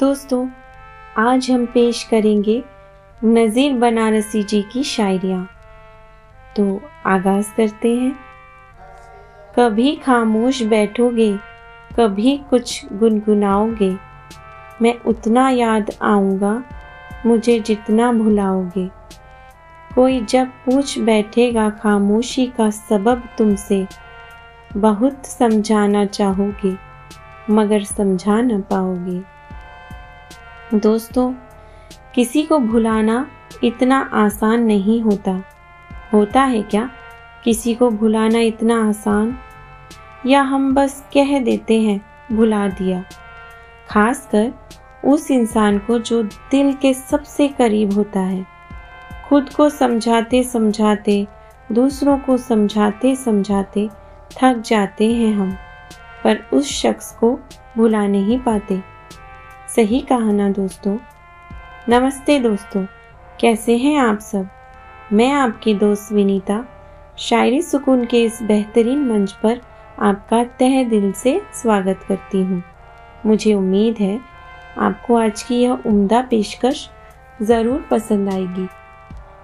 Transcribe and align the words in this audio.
दोस्तों, 0.00 0.48
आज 1.18 1.50
हम 1.50 1.66
पेश 1.66 2.02
करेंगे 2.02 2.64
नज़ीर 3.24 3.72
बनारसी 3.72 4.42
जी 4.42 4.62
की 4.62 4.82
शायरियाँ। 4.82 5.48
तो 6.56 6.82
आगाज़ 7.06 7.46
करते 7.56 7.96
हैं। 7.96 8.16
कभी 9.58 9.96
खामोश 9.96 10.62
बैठोगे, 10.62 11.36
कभी 11.98 12.36
कुछ 12.50 12.92
गुनगुनाओगे। 12.92 13.96
मैं 14.82 15.00
उतना 15.00 15.50
याद 15.50 15.90
आऊँगा, 16.02 16.64
मुझे 17.26 17.60
जितना 17.60 18.12
भुलाओगे। 18.12 18.88
कोई 19.94 20.20
जब 20.20 20.46
पूछ 20.46 20.98
बैठेगा 20.98 21.70
खामोशी 21.70 22.46
का 22.46 22.70
सबब 22.70 23.22
तुमसे, 23.38 23.86
बहुत 24.76 25.26
समझाना 25.26 26.04
चाहोगे, 26.04 26.76
मगर 27.50 27.82
समझा 27.84 28.40
न 28.40 28.60
पाओगे। 28.60 29.35
दोस्तों, 30.74 31.32
किसी 32.14 32.42
को 32.42 32.58
भुलाना 32.58 33.30
इतना 33.64 34.10
आसान 34.12 34.62
नहीं 34.62 35.00
होता। 35.00 35.42
होता 36.12 36.42
है 36.42 36.62
क्या? 36.62 36.90
किसी 37.44 37.74
को 37.74 37.90
भुलाना 37.90 38.38
इतना 38.38 38.88
आसान? 38.88 39.38
या 40.26 40.42
हम 40.42 40.74
बस 40.74 41.04
कह 41.14 41.40
देते 41.40 41.80
हैं, 41.80 42.00
भुला 42.32 42.68
दिया 42.68 43.04
खासकर 43.90 44.52
उस 45.04 45.30
इंसान 45.30 45.78
को 45.78 45.98
जो 45.98 46.22
दिल 46.22 46.72
के 46.72 46.94
सबसे 46.94 47.48
करीब 47.48 47.92
होता 47.92 48.20
है। 48.20 48.46
खुद 49.28 49.48
को 49.56 49.70
समझाते 49.70 50.42
समझाते, 50.42 51.26
दूसरों 51.72 52.18
को 52.18 52.36
समझाते 52.36 53.16
समझाते 53.16 53.88
थक 54.40 54.62
जाते 54.66 55.12
हैं 55.12 55.34
हम, 55.34 55.56
पर 56.24 56.38
उस 56.52 56.82
शख्स 56.82 57.12
को 57.12 57.40
भुला 57.76 58.06
नहीं 58.06 58.38
पाते। 58.38 58.95
सही 59.68 60.00
कहा 60.00 60.32
ना 60.32 60.48
दोस्तों। 60.48 60.96
नमस्ते 61.88 62.38
दोस्तों, 62.38 62.84
कैसे 63.40 63.76
हैं 63.76 63.96
आप 63.98 64.18
सब? 64.18 64.48
मैं 65.12 65.30
आपकी 65.32 65.74
दोस्त 65.74 66.12
विनीता, 66.12 66.64
शायरी 67.18 67.62
सुकून 67.62 68.04
के 68.04 68.22
इस 68.24 68.38
बेहतरीन 68.42 68.98
मंच 68.98 69.32
पर 69.32 69.60
आपका 69.98 70.44
तह 70.44 70.82
दिल 70.84 71.12
से 71.12 71.40
स्वागत 71.54 72.04
करती 72.08 72.42
हूँ। 72.42 72.62
मुझे 73.26 73.54
उम्मीद 73.54 73.96
है 73.96 74.20
आपको 74.78 75.16
आज 75.16 75.42
की 75.42 75.60
यह 75.62 75.82
उम्दा 75.86 76.22
पेशकश 76.22 76.88
ज़रूर 77.42 77.86
पसंद 77.90 78.32
आएगी। 78.32 78.68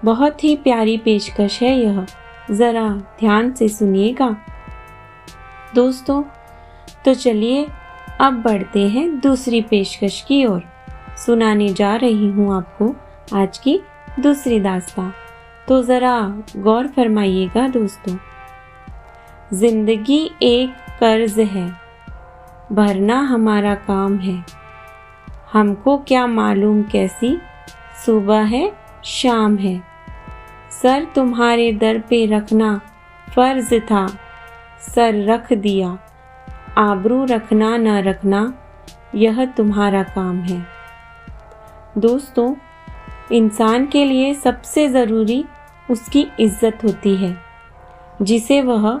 बहुत 0.05 0.43
ही 0.43 0.55
प्यारी 0.55 0.97
पेशकश 0.97 1.61
है 1.61 1.77
यह। 1.79 2.05
ज़रा 2.51 2.89
ध्यान 3.19 3.51
से 3.51 3.69
सुनिएगा। 3.69 4.35
दोस्तों 5.75 6.23
तो 7.05 7.13
चलिए 7.13 7.67
अब 8.21 8.41
बढ़ते 8.41 8.89
हैं 8.89 9.19
दूसरी 9.19 9.61
पेशकश 9.61 10.25
की 10.27 10.45
ओर। 10.45 10.63
सुनाने 11.25 11.69
जा 11.69 11.95
रही 11.95 12.27
हूँ 12.27 12.57
आपको 12.57 12.95
आज 13.37 13.57
की 13.57 13.81
दूसरी 14.19 14.59
दास्ता। 14.59 15.13
तो 15.67 15.83
ज़रा 15.83 16.43
गौर 16.57 16.87
फरमाइएगा 16.87 17.67
दोस्तों। 17.67 18.17
ज़िंदगी 19.53 20.31
एक 20.41 20.69
कर्ज 20.99 21.39
है। 21.39 21.79
भरना 22.71 23.19
हमारा 23.19 23.75
काम 23.75 24.17
है। 24.17 24.45
हमको 25.53 25.97
क्या 25.97 26.27
मालूम 26.27 26.83
कैसी 26.83 27.41
सुबह 28.05 28.41
है, 28.41 28.73
शाम 29.03 29.57
है। 29.57 29.83
सर 30.81 31.07
तुम्हारे 31.15 31.73
दर 31.73 31.99
पे 31.99 32.25
रखना 32.25 32.81
फ़र्ज़ 33.35 33.75
था। 33.75 34.07
सर 34.95 35.25
रख 35.25 35.53
दिया। 35.53 36.02
आबरू 36.77 37.23
रखना 37.25 37.77
न 37.77 37.97
रखना, 38.03 38.53
यह 39.15 39.45
तुम्हारा 39.45 40.03
काम 40.03 40.39
है। 40.39 40.65
दोस्तों, 41.97 42.55
इंसान 43.31 43.85
के 43.85 44.05
लिए 44.05 44.33
सबसे 44.33 44.87
ज़रूरी 44.87 45.45
उसकी 45.91 46.27
इज़्ज़त 46.39 46.83
होती 46.83 47.15
है, 47.15 47.37
जिसे 48.21 48.61
वह 48.61 48.99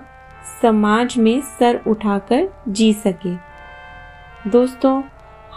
समाज 0.61 1.17
में 1.17 1.41
सर 1.41 1.81
उठाकर 1.87 2.47
जी 2.69 2.93
सके। 2.93 3.35
दोस्तों, 4.49 5.03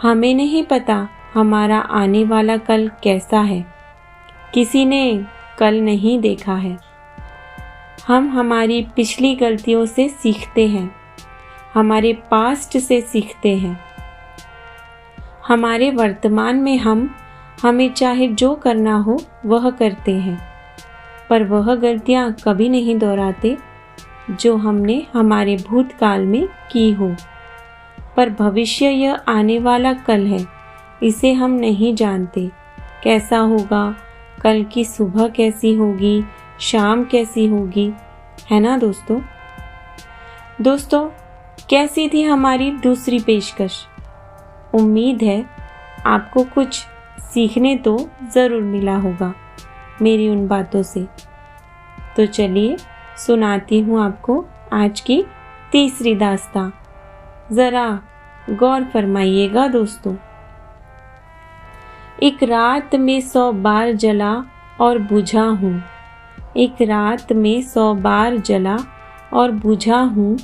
हमें 0.01 0.33
नहीं 0.33 0.63
पता 0.63 1.07
हमारा 1.33 1.79
आने 1.79 2.23
वाला 2.23 2.57
कल 2.57 2.91
कैसा 3.03 3.39
है। 3.39 3.65
किसी 4.53 4.85
ने 4.85 5.25
कल 5.59 5.81
नहीं 5.81 6.19
देखा 6.19 6.55
है। 6.55 6.77
हम 8.07 8.29
हमारी 8.29 8.81
पिछली 8.95 9.35
गलतियों 9.35 9.85
से 9.85 10.09
सीखते 10.09 10.67
हैं। 10.67 10.96
हमारे 11.77 12.13
पास्ट 12.13 12.77
से 12.77 13.01
सीखते 13.01 13.55
हैं। 13.55 13.79
हमारे 15.47 15.91
वर्तमान 15.91 16.55
में 16.55 16.77
हम 16.77 17.15
हमें 17.63 17.93
चाहे 17.93 18.27
जो 18.27 18.55
करना 18.55 18.95
हो, 18.95 19.21
वह 19.45 19.69
करते 19.71 20.11
हैं। 20.11 20.41
पर 21.29 21.43
वह 21.43 21.75
गलतियाँ 21.75 22.35
कभी 22.43 22.69
नहीं 22.69 22.99
दोहराते 22.99 23.57
जो 24.29 24.57
हमने 24.57 25.07
हमारे 25.13 25.57
भूतकाल 25.69 26.25
में 26.25 26.47
की 26.71 26.91
हो। 26.91 27.15
पर 28.17 28.29
भविष्य 28.29 28.85
यह 28.85 29.13
आने 29.27 29.59
वाला 29.59 29.93
कल 29.93 30.25
है, 30.25 30.45
इसे 31.03 31.33
हम 31.33 31.51
नहीं 31.51 31.95
जानते। 31.95 32.51
कैसा 33.03 33.37
होगा? 33.37 33.95
कल 34.41 34.63
की 34.63 34.85
सुबह 34.85 35.27
कैसी 35.27 35.73
होगी? 35.73 36.23
शाम 36.59 37.03
कैसी 37.03 37.47
होगी? 37.47 37.93
है 38.51 38.59
ना 38.59 38.77
दोस्तों? 38.77 39.21
दोस्तों 40.61 41.09
कैसी 41.69 42.07
थी 42.09 42.21
हमारी 42.23 42.69
दूसरी 42.71 43.19
पेशकश? 43.19 43.73
उम्मीद 44.75 45.23
है 45.23 45.43
आपको 46.05 46.43
कुछ 46.43 46.75
सीखने 47.23 47.75
तो 47.77 47.97
ज़रूर 48.33 48.61
मिला 48.61 48.95
होगा 48.97 49.33
मेरी 50.01 50.29
उन 50.29 50.47
बातों 50.47 50.83
से। 50.83 51.05
तो 52.17 52.25
चलिए 52.25 52.77
सुनाती 53.17 53.79
हूँ 53.79 54.01
आपको 54.01 54.43
आज 54.73 55.01
की 55.01 55.21
तीसरी 55.71 56.15
दास्ता। 56.15 56.71
ज़रा 57.51 57.87
गौर 58.49 58.83
फरमाइएगा 58.83 59.67
दोस्तों। 59.67 60.15
एक 62.23 62.43
रात 62.45 62.95
में 62.95 63.19
सौ 63.21 63.51
बार 63.53 63.91
जला 63.93 64.35
और 64.81 64.99
बुझा 65.03 65.43
हूँ। 65.43 65.81
एक 66.57 66.81
रात 66.81 67.33
में 67.33 67.61
सौ 67.63 67.93
बार 67.95 68.37
जला 68.37 68.77
और 69.33 69.51
बुझा 69.51 69.99
हूँ 69.99 70.37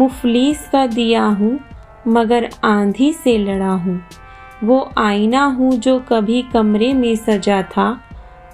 मुफलीस 0.00 0.68
का 0.72 0.86
दिया 0.86 1.24
हूँ, 1.24 1.58
मगर 2.08 2.48
आंधी 2.64 3.12
से 3.14 3.36
लड़ा 3.38 3.72
हूँ। 3.76 4.00
वो 4.64 4.78
आईना 4.98 5.44
हूँ 5.48 5.72
जो 5.76 5.98
कभी 6.08 6.42
कमरे 6.52 6.92
में 6.92 7.14
सजा 7.16 7.62
था, 7.68 7.88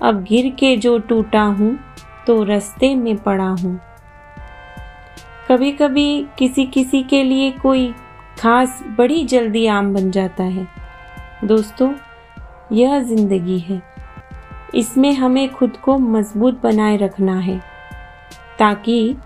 अब 0.02 0.22
गिर 0.22 0.50
के 0.50 0.76
जो 0.76 0.98
टूटा 0.98 1.42
हूँ 1.42 1.78
तो 2.26 2.42
रस्ते 2.44 2.94
में 2.94 3.16
पड़ा 3.16 3.48
हूँ। 3.52 3.78
कभी 5.48 5.70
कभी 5.72 6.26
किसी 6.38 6.64
किसी 6.66 7.02
के 7.02 7.22
लिए 7.22 7.50
कोई 7.52 7.92
खास 8.38 8.82
बड़ी 8.98 9.24
जल्दी 9.24 9.66
आम 9.66 9.92
बन 9.94 10.10
जाता 10.10 10.44
है। 10.44 10.66
दोस्तों, 11.44 11.92
यह 12.72 12.98
ज़िंदगी 13.00 13.58
है। 13.58 13.80
इसमें 14.74 15.12
हमें 15.12 15.48
खुद 15.48 15.76
को 15.76 15.96
मज़बूत 15.98 16.60
बनाए 16.62 16.96
रखना 16.96 17.38
है, 17.38 17.58
ताकि 18.58 19.16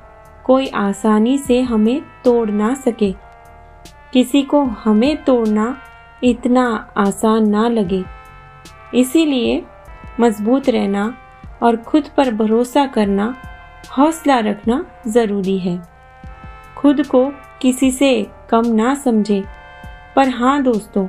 कोई 0.44 0.68
आसानी 0.68 1.38
से 1.38 1.62
हमें 1.62 2.02
तोड़ 2.24 2.50
ना 2.50 2.74
सके। 2.74 3.12
किसी 4.12 4.42
को 4.42 4.64
हमें 4.64 5.24
तोड़ना 5.24 5.78
इतना 6.24 6.88
आसान 6.96 7.48
ना 7.48 7.68
लगे। 7.68 8.04
इसीलिए 8.94 9.64
मज़बूत 10.20 10.68
रहना 10.68 11.16
और 11.62 11.76
खुद 11.76 12.04
पर 12.16 12.30
भरोसा 12.30 12.86
करना, 12.86 13.36
हौसला 13.98 14.38
रखना 14.38 14.86
ज़रूरी 15.06 15.58
है। 15.58 15.88
खुद 16.76 17.06
को 17.06 17.32
किसी 17.62 17.90
से 17.90 18.26
कम 18.50 18.62
ना 18.66 18.94
समझे। 18.94 19.44
पर 20.16 20.28
हाँ 20.28 20.62
दोस्तों, 20.62 21.08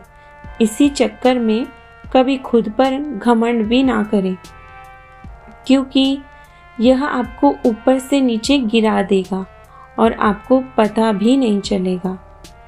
इसी 0.62 0.90
चक्कर 0.90 1.40
में 1.40 1.68
कभी 2.14 2.38
खुद 2.38 2.70
पर 2.70 3.20
घमंड 3.20 3.66
भी 3.66 3.84
ना 3.84 4.04
करें। 4.04 4.38
क्योंकि 5.68 6.20
यह 6.82 7.04
आपको 7.06 7.56
ऊपर 7.66 8.00
से 8.00 8.20
नीचे 8.22 8.58
गिरा 8.58 9.02
देगा 9.02 9.46
और 10.00 10.14
आपको 10.14 10.60
पता 10.78 11.12
भी 11.12 11.36
नहीं 11.38 11.60
चलेगा 11.62 12.18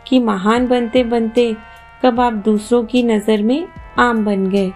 कि 0.08 0.20
महान 0.20 0.68
बनते 0.68 1.04
बनते 1.04 1.56
कब 2.04 2.20
आप 2.20 2.34
दूसरों 2.46 2.84
की 2.84 3.04
नज़र 3.04 3.44
में 3.44 3.68
आम 4.00 4.24
बन 4.26 4.50
गए। 4.50 4.72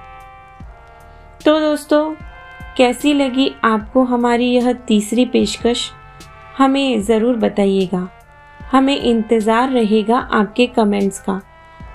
तो 1.46 1.60
दोस्तों, 1.60 2.14
कैसी 2.78 3.14
लगी 3.14 3.52
आपको 3.64 4.04
हमारी 4.04 4.46
यह 4.46 4.72
तीसरी 4.88 5.26
पेशकश? 5.26 5.90
हमें 6.58 7.02
ज़रूर 7.02 7.36
बताइएगा। 7.36 8.08
हमें 8.72 8.96
इंतज़ार 8.96 9.70
रहेगा 9.70 10.18
आपके 10.18 10.68
कमेंट्स 10.68 11.20
का। 11.20 11.40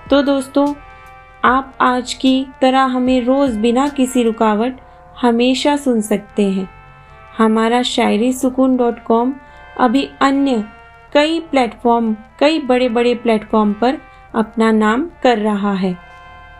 तो 0.09 0.21
दोस्तों, 0.21 0.73
आप 1.45 1.73
आज 1.81 2.13
की 2.13 2.45
तरह 2.61 2.83
हमें 2.87 3.25
रोज़ 3.25 3.59
बिना 3.59 3.87
किसी 3.87 4.23
रुकावट 4.23 4.79
हमेशा 5.21 5.75
सुन 5.77 6.01
सकते 6.01 6.49
हैं। 6.49 6.67
हमारा 7.37 7.81
शायरी 7.83 8.31
सुकून 8.33 8.75
डॉट 8.77 9.03
कॉम, 9.03 9.33
अभी 9.79 10.07
अन्य 10.21 10.63
कई 11.13 11.39
प्लेटफॉर्म, 11.51 12.15
कई 12.39 12.59
बड़े 12.59 12.89
बड़े 12.89 13.13
प्लेटफॉर्म 13.15 13.73
पर 13.73 13.97
अपना 14.35 14.71
नाम 14.71 15.07
कर 15.23 15.37
रहा 15.37 15.73
है। 15.73 15.95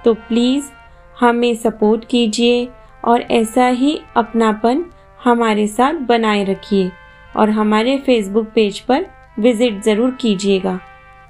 तो 0.05 0.13
प्लीज़ 0.13 0.71
हमें 1.19 1.53
सपोर्ट 1.55 2.05
कीजिए 2.05 2.67
और 3.03 3.21
ऐसा 3.31 3.67
ही 3.67 3.99
अपनापन 4.17 4.83
हमारे 5.23 5.67
साथ 5.67 5.93
बनाए 6.07 6.43
रखिए 6.43 6.91
और 7.35 7.49
हमारे 7.49 7.97
फेसबुक 7.97 8.47
पेज 8.55 8.79
पर 8.79 9.05
विज़िट 9.39 9.81
ज़रूर 9.83 10.11
कीजिएगा। 10.11 10.79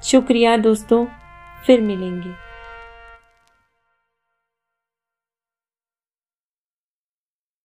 शुक्रिया 0.04 0.56
दोस्तों, 0.58 1.06
फिर 1.64 1.82
मिलेंगे। 1.82 2.30